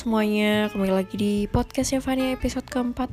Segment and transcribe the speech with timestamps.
[0.00, 3.12] semuanya, kembali lagi di podcastnya Fania episode keempat.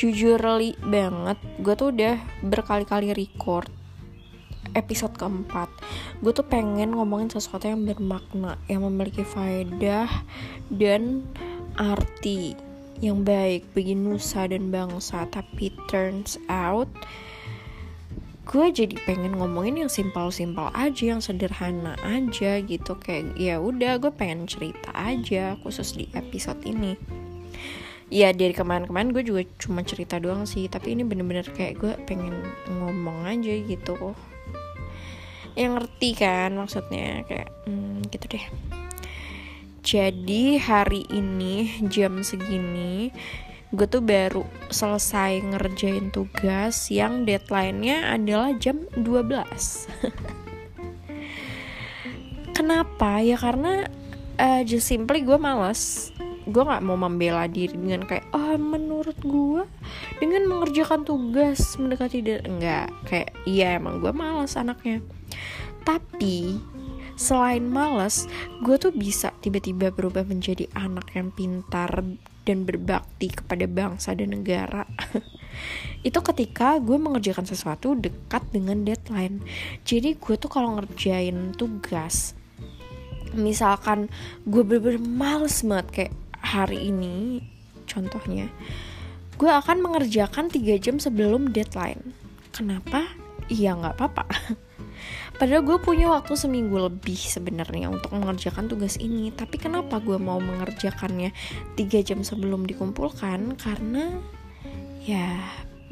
[0.00, 3.68] Jujur li banget, gue tuh udah berkali-kali record
[4.72, 5.68] episode keempat.
[6.24, 10.08] Gue tuh pengen ngomongin sesuatu yang bermakna, yang memiliki faedah
[10.72, 11.28] dan
[11.76, 12.56] arti
[13.04, 15.28] yang baik bagi nusa dan bangsa.
[15.28, 16.88] Tapi turns out
[18.46, 22.94] gue jadi pengen ngomongin yang simpel-simpel aja yang sederhana aja gitu.
[22.94, 26.94] Kayak ya udah gue pengen cerita aja khusus di episode ini.
[28.06, 32.38] Ya dari kemarin-kemarin gue juga cuma cerita doang sih tapi ini bener-bener kayak gue pengen
[32.70, 34.14] ngomong aja gitu.
[35.58, 37.26] Yang ngerti kan maksudnya?
[37.26, 38.46] Kayak hmm, gitu deh.
[39.82, 43.10] Jadi hari ini jam segini
[43.76, 49.04] gue tuh baru selesai ngerjain tugas yang deadline-nya adalah jam 12
[52.66, 53.20] kenapa?
[53.20, 53.86] Ya karena
[54.40, 56.10] uh, just simply gue males.
[56.46, 59.62] Gue nggak mau membela diri dengan kayak oh menurut gue
[60.22, 64.98] dengan mengerjakan tugas mendekati dan enggak kayak iya emang gue males anaknya.
[65.86, 66.58] Tapi
[67.14, 68.26] selain males
[68.62, 71.90] gue tuh bisa tiba-tiba berubah menjadi anak yang pintar
[72.46, 74.86] dan berbakti kepada bangsa dan negara.
[76.06, 79.42] Itu ketika gue mengerjakan sesuatu dekat dengan deadline.
[79.82, 82.38] Jadi gue tuh kalau ngerjain tugas
[83.36, 84.08] misalkan
[84.48, 87.44] gue bener-bener males banget kayak hari ini
[87.84, 88.48] contohnya
[89.36, 92.16] gue akan mengerjakan 3 jam sebelum deadline.
[92.56, 93.04] Kenapa?
[93.52, 94.24] iya nggak apa-apa
[95.36, 99.28] Padahal gue punya waktu seminggu lebih sebenarnya untuk mengerjakan tugas ini.
[99.28, 101.32] Tapi kenapa gue mau mengerjakannya
[101.76, 103.60] tiga jam sebelum dikumpulkan?
[103.60, 104.16] Karena
[105.04, 105.36] ya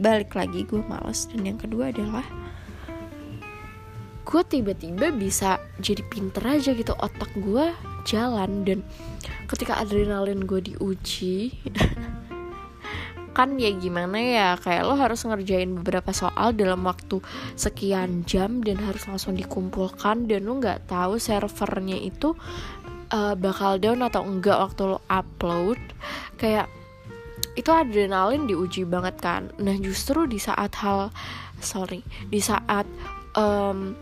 [0.01, 1.28] balik lagi gue males.
[1.28, 2.25] Dan yang kedua adalah
[4.25, 7.69] gue tiba-tiba bisa jadi pinter aja gitu otak gue
[8.08, 8.80] jalan dan
[9.52, 11.52] ketika adrenalin gue diuji
[13.34, 17.18] kan ya gimana ya kayak lo harus ngerjain beberapa soal dalam waktu
[17.58, 22.39] sekian jam dan harus langsung dikumpulkan dan lo nggak tahu servernya itu
[23.11, 25.83] uh, bakal down atau enggak waktu lo upload.
[26.39, 26.70] Kayak
[27.58, 29.51] itu adrenalin diuji banget kan.
[29.58, 31.11] Nah justru di saat hal
[31.58, 32.86] sorry di saat
[33.34, 33.98] um,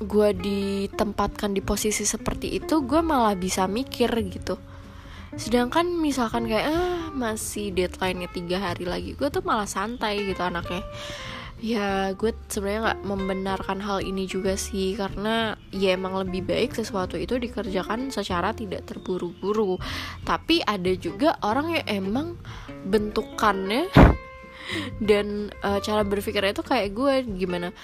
[0.00, 4.56] gue ditempatkan di posisi seperti itu gue malah bisa mikir gitu
[5.38, 10.82] sedangkan misalkan kayak ah masih deadline-nya tiga hari lagi gue tuh malah santai gitu anaknya.
[11.60, 17.20] Ya gue sebenarnya nggak membenarkan hal ini juga sih karena ya emang lebih baik sesuatu
[17.20, 19.76] itu dikerjakan secara tidak terburu-buru.
[20.24, 22.26] Tapi ada juga orang yang emang
[22.88, 23.92] bentukannya
[25.08, 27.76] dan uh, cara berpikirnya itu kayak gue gimana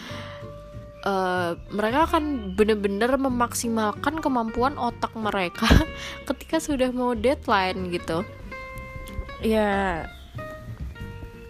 [1.07, 5.71] uh, mereka akan bener-bener memaksimalkan kemampuan otak mereka
[6.29, 8.27] ketika sudah mau deadline gitu.
[9.41, 10.05] Ya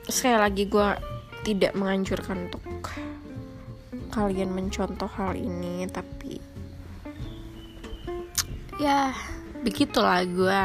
[0.06, 0.88] sekali lagi gue
[1.42, 2.62] tidak menganjurkan untuk
[4.14, 6.40] kalian mencontoh hal ini tapi
[8.80, 9.12] ya
[9.60, 10.62] begitulah gue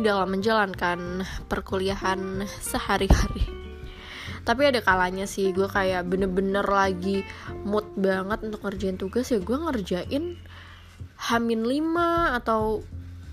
[0.00, 3.59] dalam menjalankan perkuliahan sehari-hari
[4.44, 7.22] tapi ada kalanya sih gue kayak bener-bener lagi
[7.64, 10.40] mood banget untuk ngerjain tugas ya gue ngerjain
[11.20, 12.80] hamin 5 atau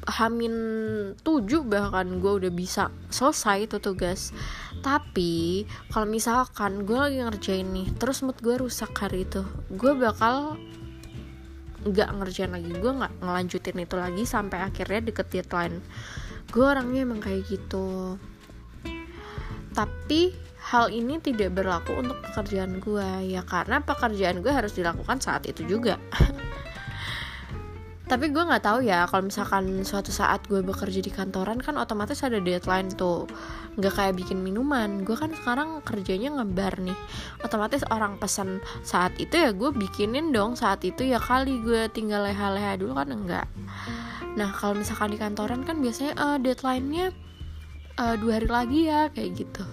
[0.08, 0.56] hamin
[1.20, 4.32] 7 bahkan gue udah bisa selesai itu tugas.
[4.80, 9.44] Tapi kalau misalkan gue lagi ngerjain nih terus mood gue rusak hari itu
[9.76, 10.56] gue bakal
[11.84, 15.84] nggak ngerjain lagi gue nggak ngelanjutin itu lagi sampai akhirnya deket deadline.
[16.48, 18.16] Gue orangnya emang kayak gitu.
[19.76, 25.48] Tapi hal ini tidak berlaku untuk pekerjaan gue ya karena pekerjaan gue harus dilakukan saat
[25.48, 25.96] itu juga.
[28.08, 32.24] Tapi gue nggak tahu ya kalau misalkan suatu saat gue bekerja di kantoran kan otomatis
[32.24, 33.28] ada deadline tuh.
[33.76, 35.04] Nggak kayak bikin minuman.
[35.04, 36.96] Gue kan sekarang kerjanya ngebar nih.
[37.44, 41.60] Otomatis orang pesan saat itu ya gue bikinin dong saat itu ya kali.
[41.64, 43.48] Gue tinggal leha-leha dulu kan enggak.
[44.40, 47.12] Nah kalau misalkan di kantoran kan biasanya uh, deadline-nya
[48.00, 49.68] uh, dua hari lagi ya kayak gitu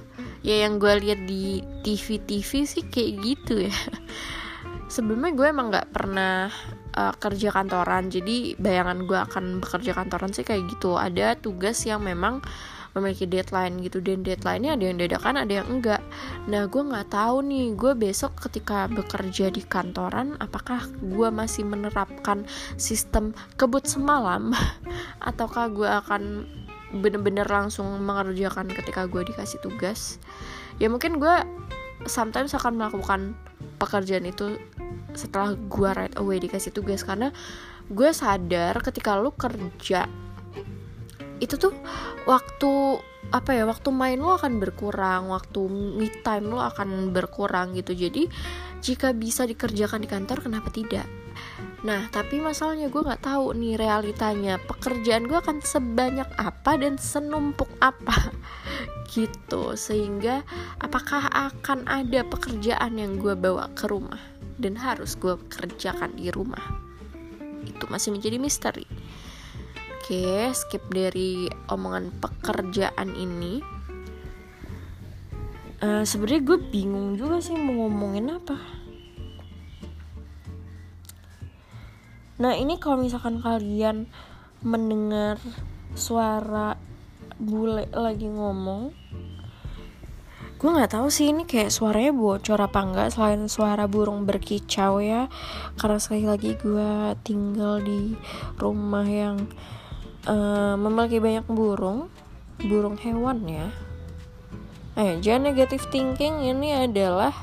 [0.45, 3.75] ya yang gue lihat di TV TV sih kayak gitu ya.
[4.93, 6.53] Sebelumnya gue emang nggak pernah
[6.95, 8.13] uh, kerja kantoran.
[8.13, 11.01] Jadi bayangan gue akan bekerja kantoran sih kayak gitu.
[11.01, 12.45] Ada tugas yang memang
[12.95, 13.99] memiliki deadline gitu.
[14.05, 16.05] Dan deadline-nya ada yang dadakan ada yang enggak.
[16.47, 22.47] Nah gue nggak tahu nih gue besok ketika bekerja di kantoran apakah gue masih menerapkan
[22.79, 24.55] sistem kebut semalam?
[25.29, 26.23] Ataukah gue akan
[26.95, 30.23] bener-bener langsung mengerjakan ketika gue dikasih tugas.
[30.79, 31.37] Ya mungkin gue
[32.07, 33.35] sometimes akan melakukan
[33.83, 34.59] pekerjaan itu
[35.15, 37.03] setelah gue right away dikasih tugas.
[37.03, 37.35] Karena
[37.91, 40.07] gue sadar ketika lu kerja
[41.43, 41.75] itu tuh
[42.25, 47.97] waktu apa ya waktu main lo akan berkurang waktu me time lo akan berkurang gitu
[47.97, 48.29] jadi
[48.85, 51.09] jika bisa dikerjakan di kantor kenapa tidak
[51.85, 57.69] Nah, tapi masalahnya gue nggak tahu nih realitanya pekerjaan gue akan sebanyak apa dan senumpuk
[57.85, 58.33] apa
[59.13, 59.77] gitu.
[59.77, 60.41] Sehingga
[60.81, 64.21] apakah akan ada pekerjaan yang gue bawa ke rumah
[64.57, 66.65] dan harus gue kerjakan di rumah?
[67.69, 68.89] Itu masih menjadi misteri.
[70.05, 73.65] Oke, skip dari omongan pekerjaan ini.
[75.81, 78.53] Uh, Sebenarnya gue bingung juga sih mau ngomongin apa
[82.37, 84.05] Nah ini kalau misalkan kalian
[84.61, 85.41] mendengar
[85.97, 86.77] suara
[87.41, 88.93] bule lagi ngomong
[90.61, 95.33] gue nggak tahu sih ini kayak suaranya bocor apa enggak selain suara burung berkicau ya
[95.81, 98.13] karena sekali lagi gue tinggal di
[98.61, 99.49] rumah yang
[100.27, 102.13] uh, memiliki banyak burung
[102.65, 103.69] burung hewan ya
[104.95, 107.35] eh jangan negatif thinking ini adalah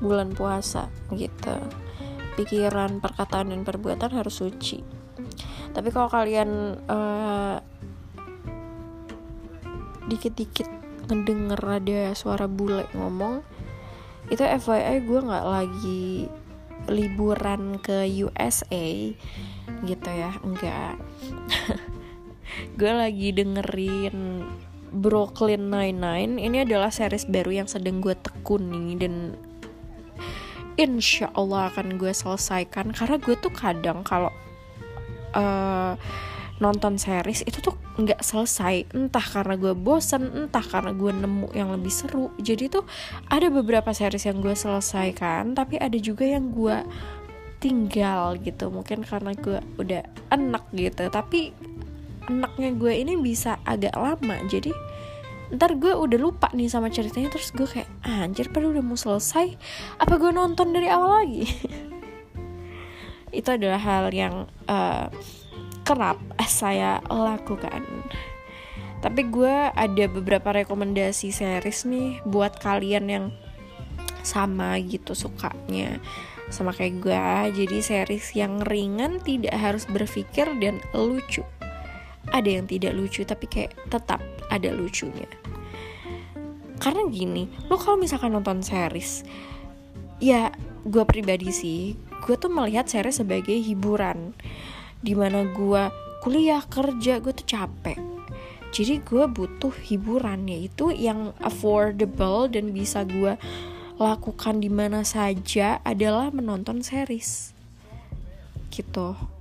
[0.00, 1.56] bulan puasa gitu
[2.40, 4.80] pikiran, perkataan dan perbuatan harus suci.
[5.76, 7.60] Tapi kalau kalian uh,
[10.08, 10.66] dikit-dikit
[11.12, 13.44] ngedenger ada suara bule ngomong,
[14.32, 16.32] itu FYI gue nggak lagi
[16.88, 18.88] liburan ke USA
[19.84, 20.96] gitu ya, enggak.
[22.76, 24.44] gue lagi dengerin
[24.90, 26.42] Brooklyn Nine-Nine.
[26.42, 29.38] Ini adalah series baru yang sedang gue tekuni dan
[30.74, 32.90] insya Allah akan gue selesaikan.
[32.90, 34.34] Karena gue tuh kadang kalau
[35.34, 35.94] uh,
[36.60, 38.90] nonton series itu tuh nggak selesai.
[38.92, 42.34] Entah karena gue bosen entah karena gue nemu yang lebih seru.
[42.42, 42.84] Jadi tuh
[43.30, 46.82] ada beberapa series yang gue selesaikan tapi ada juga yang gue
[47.62, 48.72] tinggal gitu.
[48.72, 50.02] Mungkin karena gue udah
[50.34, 51.06] enak gitu.
[51.08, 51.69] Tapi
[52.30, 54.38] enaknya gue ini bisa agak lama.
[54.46, 54.70] Jadi
[55.50, 59.58] ntar gue udah lupa nih sama ceritanya terus gue kayak anjir pada udah mau selesai.
[59.98, 61.44] Apa gue nonton dari awal lagi?
[63.38, 65.10] Itu adalah hal yang uh,
[65.82, 67.82] kerap saya lakukan.
[69.00, 73.26] Tapi gue ada beberapa rekomendasi series nih buat kalian yang
[74.20, 75.98] sama gitu sukanya
[76.52, 77.24] sama kayak gue.
[77.64, 81.42] Jadi series yang ringan tidak harus berpikir dan lucu
[82.28, 84.20] ada yang tidak lucu tapi kayak tetap
[84.52, 85.26] ada lucunya.
[86.80, 89.24] Karena gini lo kalau misalkan nonton series
[90.20, 90.52] ya
[90.84, 94.36] gue pribadi sih gue tuh melihat series sebagai hiburan.
[95.00, 95.88] Di mana gue
[96.20, 97.96] kuliah kerja gue tuh capek.
[98.70, 103.34] Jadi gue butuh hiburan yaitu yang affordable dan bisa gue
[103.98, 107.56] lakukan di mana saja adalah menonton series.
[108.70, 109.39] Gitu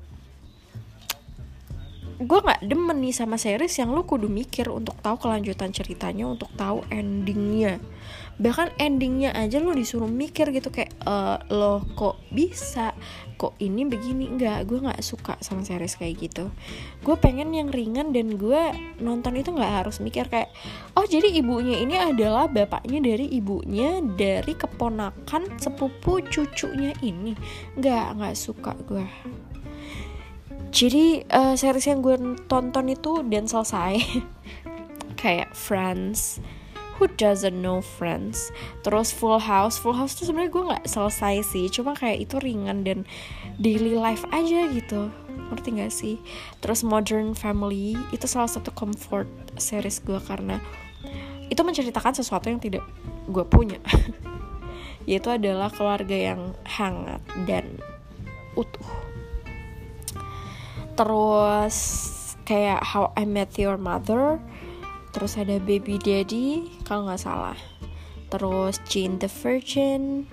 [2.20, 6.52] gue nggak demen nih sama series yang lu kudu mikir untuk tahu kelanjutan ceritanya untuk
[6.60, 7.80] tahu endingnya.
[8.36, 11.16] Bahkan endingnya aja lu disuruh mikir gitu kayak e,
[11.56, 12.92] lo kok bisa?
[13.40, 14.36] Kok ini begini?
[14.36, 16.52] Nggak gue nggak suka sama series kayak gitu.
[17.08, 18.62] Gue pengen yang ringan dan gue
[19.00, 20.52] nonton itu nggak harus mikir kayak
[21.00, 27.32] oh jadi ibunya ini adalah bapaknya dari ibunya dari keponakan sepupu cucunya ini.
[27.80, 29.08] Nggak nggak suka gue
[30.70, 33.98] jadi uh, series yang gue tonton itu dan selesai.
[35.22, 36.38] Kayak Friends.
[37.00, 38.52] Who doesn't know Friends?
[38.84, 39.80] Terus Full House.
[39.80, 41.66] Full House tuh sebenarnya gue nggak selesai sih.
[41.72, 43.08] Cuma kayak itu ringan dan
[43.56, 45.08] daily life aja gitu.
[45.48, 46.16] Ngerti gak sih?
[46.60, 50.60] Terus Modern Family itu salah satu comfort series gue karena
[51.48, 52.84] itu menceritakan sesuatu yang tidak
[53.32, 53.80] gue punya.
[55.10, 57.80] Yaitu adalah keluarga yang hangat dan
[58.60, 58.99] utuh
[61.00, 61.78] terus
[62.44, 64.36] kayak How I Met Your Mother
[65.16, 67.58] terus ada Baby Daddy kalau nggak salah.
[68.30, 70.28] Terus Jane the Virgin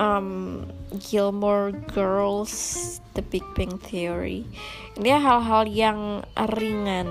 [0.00, 0.64] um,
[0.96, 2.52] Gilmore Girls
[3.14, 4.48] The Big Bang Theory.
[4.96, 7.10] Ini hal-hal yang ringan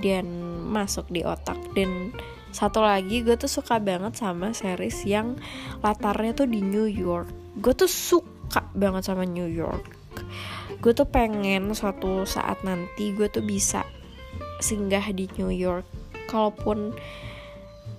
[0.00, 0.26] dan
[0.66, 1.60] masuk di otak.
[1.78, 2.10] Dan
[2.50, 5.38] satu lagi gue tuh suka banget sama series yang
[5.84, 7.30] latarnya tuh di New York.
[7.62, 10.01] Gue tuh suka banget sama New York
[10.82, 13.86] gue tuh pengen suatu saat nanti gue tuh bisa
[14.58, 15.86] singgah di New York.
[16.26, 16.96] Kalaupun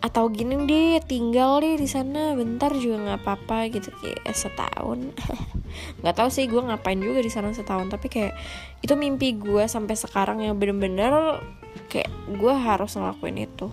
[0.03, 5.15] atau gini deh tinggal deh di sana bentar juga nggak apa-apa gitu kayak setahun.
[6.03, 8.35] Nggak tahu sih gue ngapain juga di sana setahun tapi kayak
[8.83, 11.39] itu mimpi gue sampai sekarang yang bener-bener
[11.87, 13.71] kayak gue harus ngelakuin itu.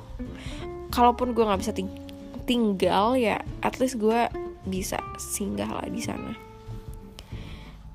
[0.94, 1.90] Kalaupun gue nggak bisa ting
[2.46, 4.30] tinggal ya at least gue
[4.66, 6.49] bisa singgah lah di sana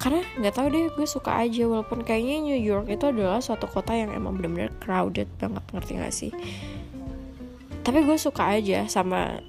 [0.06, 3.98] karena nggak tahu deh gue suka aja walaupun kayaknya New York itu adalah suatu kota
[3.98, 6.32] yang emang bener-bener crowded banget ngerti gak sih?
[7.82, 9.42] Tapi gue suka aja sama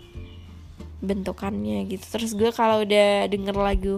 [1.04, 2.08] bentukannya gitu.
[2.08, 3.94] Terus gue kalau udah denger lagu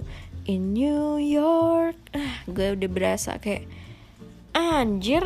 [0.50, 3.62] in New York ah gue udah berasa kayak
[4.50, 5.22] anjir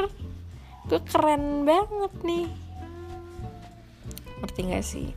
[0.85, 2.47] gue keren banget nih.
[4.45, 5.09] Ngerti gak sih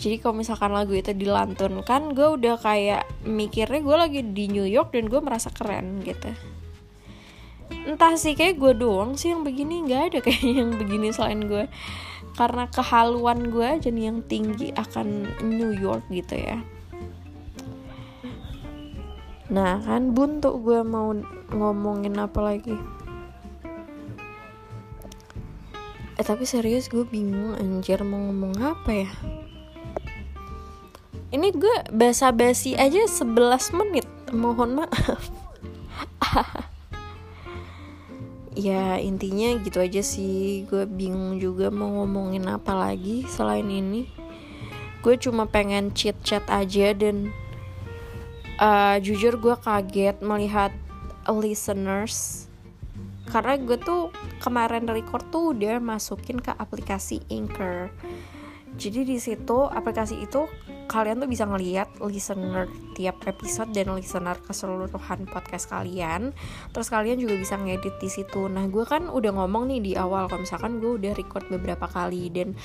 [0.00, 4.96] jadi kalau misalkan lagu itu dilantunkan gue udah kayak mikirnya gue lagi di New York
[4.96, 6.32] dan gue merasa keren gitu.
[7.84, 11.68] Entah sih kayak gue doang sih yang begini nggak ada kayak yang begini selain gue.
[12.32, 16.64] Karena kehaluan gue aja nih yang tinggi akan New York gitu ya.
[19.52, 21.12] Nah kan buntu gue mau
[21.52, 22.76] ngomongin apa lagi?
[26.16, 29.12] Eh tapi serius gue bingung anjir mau ngomong apa ya
[31.30, 34.06] ini gue basa-basi aja 11 menit.
[34.34, 35.22] Mohon maaf.
[38.58, 40.66] Ya intinya gitu aja sih.
[40.66, 44.10] Gue bingung juga mau ngomongin apa lagi selain ini.
[45.00, 47.30] Gue cuma pengen chit chat aja dan
[48.60, 50.74] uh, jujur gue kaget melihat
[51.30, 52.50] listeners.
[53.30, 54.10] Karena gue tuh
[54.42, 57.88] kemarin record tuh udah masukin ke aplikasi Anchor.
[58.74, 60.50] Jadi di situ aplikasi itu
[60.90, 62.66] kalian tuh bisa ngeliat listener
[62.98, 66.34] tiap episode dan listener keseluruhan podcast kalian.
[66.74, 68.50] Terus kalian juga bisa ngedit di situ.
[68.50, 72.34] Nah gue kan udah ngomong nih di awal kalau misalkan gue udah record beberapa kali
[72.34, 72.58] dan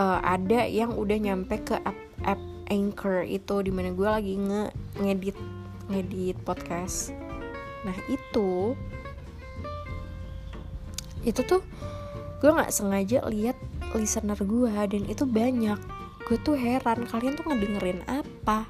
[0.00, 2.40] uh, ada yang udah nyampe ke app, app
[2.72, 4.64] Anchor itu di mana gue lagi nge
[5.04, 5.38] ngedit
[5.92, 7.12] ngedit podcast.
[7.84, 8.72] Nah itu
[11.20, 11.60] itu tuh
[12.40, 13.60] gue nggak sengaja lihat
[13.92, 15.97] listener gue dan itu banyak
[16.28, 18.68] gue tuh heran kalian tuh ngedengerin apa?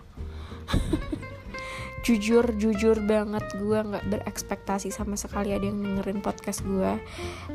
[2.07, 6.97] Jujur jujur banget gue nggak berekspektasi sama sekali ada yang dengerin podcast gue.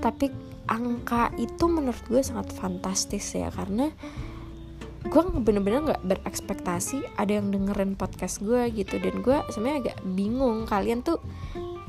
[0.03, 0.29] Tapi
[0.67, 3.89] angka itu menurut gue sangat fantastis ya karena
[5.07, 8.99] gue bener-bener nggak berekspektasi ada yang dengerin podcast gue gitu.
[8.99, 11.17] Dan gue sebenarnya agak bingung kalian tuh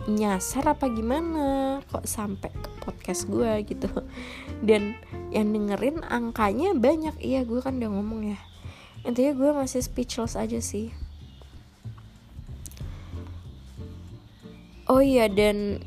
[0.05, 1.81] nyasar apa gimana?
[1.89, 3.89] Kok sampai ke podcast gue gitu.
[4.61, 4.99] Dan
[5.33, 7.17] yang dengerin angkanya banyak.
[7.21, 8.39] Iya gue kan udah ngomong ya.
[9.05, 10.93] Intinya gue masih speechless aja sih.
[14.85, 15.81] Oh iya dan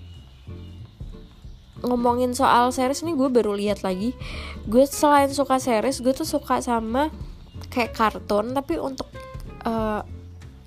[1.86, 4.18] ngomongin soal series ini gue baru lihat lagi.
[4.66, 7.14] Gue selain suka series gue tuh suka sama
[7.70, 8.58] kayak kartun.
[8.58, 9.06] Tapi untuk
[9.62, 10.02] uh,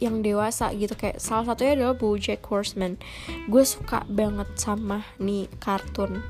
[0.00, 0.97] yang dewasa gitu.
[0.97, 2.97] Kayak salah satunya adalah BoJack Horseman.
[3.47, 6.25] Gue suka banget sama nih kartun.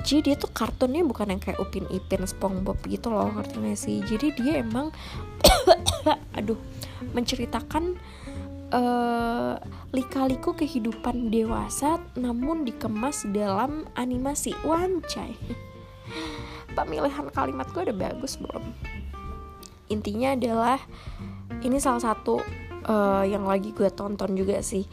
[0.00, 4.00] Jadi dia tuh kartunnya bukan yang kayak Upin Ipin SpongeBob gitu loh gak sih?
[4.00, 4.88] Jadi dia emang
[6.38, 6.56] aduh
[7.12, 8.00] menceritakan
[8.72, 9.60] uh,
[9.92, 14.56] lika-liku kehidupan dewasa namun dikemas dalam animasi.
[14.64, 15.36] Wancai
[16.76, 18.64] pemilihan kalimat gue udah bagus belum?
[19.92, 20.78] Intinya adalah
[21.60, 22.40] ini salah satu
[22.86, 24.86] uh, yang lagi gue tonton juga sih.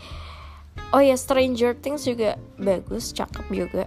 [0.95, 3.85] Oh ya Stranger Things juga bagus cakep juga.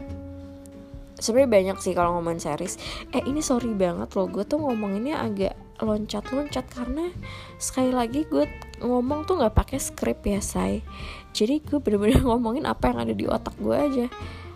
[1.20, 2.80] Sebenarnya banyak sih kalau ngomongin series.
[3.12, 7.08] Eh ini sorry banget loh gue tuh ngomonginnya agak loncat-loncat karena
[7.56, 8.44] sekali lagi gue
[8.84, 10.84] ngomong tuh nggak pakai skrip ya say
[11.30, 14.06] jadi gue bener-bener ngomongin apa yang ada di otak gue aja.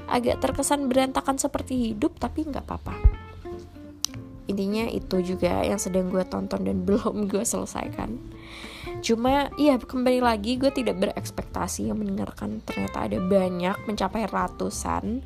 [0.04, 2.94] Agak terkesan berantakan seperti hidup tapi nggak apa-apa.
[4.44, 8.33] Intinya itu juga yang sedang gue tonton dan belum gue selesaikan
[9.04, 15.20] cuma iya kembali lagi gue tidak berekspektasi yang mendengarkan ternyata ada banyak mencapai ratusan.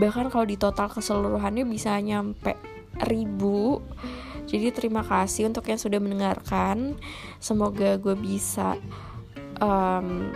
[0.00, 2.56] Bahkan kalau di total keseluruhannya bisa nyampe
[3.04, 3.84] ribu.
[4.48, 6.96] Jadi terima kasih untuk yang sudah mendengarkan.
[7.38, 8.80] Semoga gue bisa
[9.60, 10.32] um,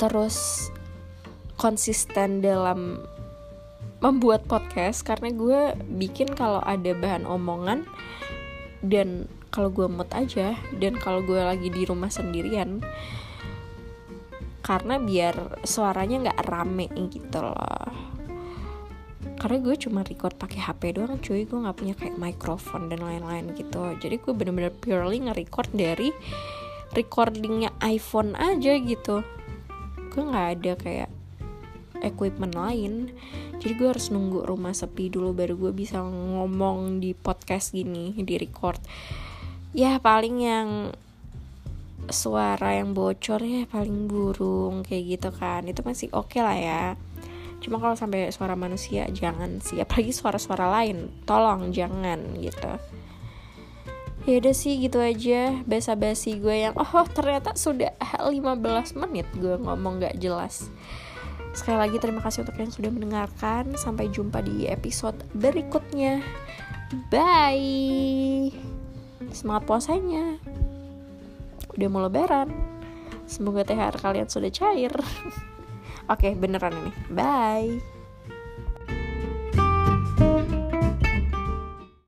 [0.00, 0.68] terus
[1.60, 3.04] konsisten dalam
[4.00, 5.04] membuat podcast.
[5.04, 5.60] Karena gue
[5.92, 7.84] bikin kalau ada bahan omongan
[8.80, 12.80] dan kalau gue mood aja dan kalau gue lagi di rumah sendirian
[14.64, 17.90] karena biar suaranya nggak rame gitu loh.
[19.36, 23.52] Karena gue cuma record pakai HP doang cuy gue nggak punya kayak mikrofon dan lain-lain
[23.58, 23.98] gitu.
[23.98, 26.14] Jadi gue bener-bener purely nge-record dari
[26.94, 29.26] recordingnya iPhone aja gitu.
[30.14, 31.10] Gue nggak ada kayak
[32.06, 33.10] equipment lain.
[33.58, 38.38] Jadi gue harus nunggu rumah sepi dulu baru gue bisa ngomong di podcast gini di
[38.38, 38.78] record
[39.72, 40.68] ya paling yang
[42.10, 45.64] suara yang bocor ya paling burung kayak gitu kan.
[45.68, 46.84] Itu masih oke okay lah ya.
[47.62, 49.78] Cuma kalau sampai suara manusia jangan sih.
[49.78, 52.72] Apalagi suara-suara lain tolong jangan gitu.
[54.26, 55.62] Ya udah sih gitu aja.
[55.66, 60.70] Basa-basi gue yang oh ternyata sudah 15 menit gue ngomong gak jelas.
[61.52, 63.78] Sekali lagi terima kasih untuk yang sudah mendengarkan.
[63.78, 66.22] Sampai jumpa di episode berikutnya.
[67.08, 68.71] Bye
[69.34, 70.38] semangat puasanya.
[71.76, 72.52] Udah mau lebaran.
[73.24, 74.92] Semoga THR kalian sudah cair.
[76.12, 76.92] Oke beneran ini.
[77.12, 77.91] Bye